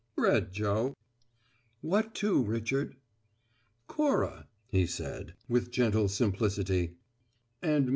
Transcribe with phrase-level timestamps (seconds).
[0.15, 0.95] Bread, Joe."
[1.81, 2.95] "What two, Richard?"
[3.85, 6.95] "Cora," he said, with gentle simplicity,
[7.61, 7.89] "and me."